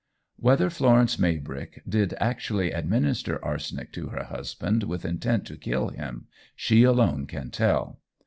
Whether 0.37 0.71
Florence 0.71 1.19
Maybrick 1.19 1.83
did 1.87 2.15
actually 2.17 2.71
administer 2.71 3.37
arsenic 3.45 3.93
to 3.93 4.07
her 4.07 4.23
husband 4.23 4.81
with 4.81 5.05
intent 5.05 5.45
to 5.45 5.57
kill 5.57 5.89
him, 5.89 6.25
she 6.55 6.81
alone 6.81 7.27
can 7.27 7.51
tell. 7.51 7.99